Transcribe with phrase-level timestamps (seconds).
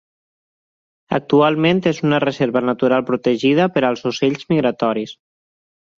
[1.17, 5.15] Actualment és una reserva natural protegida per als ocells migratoris.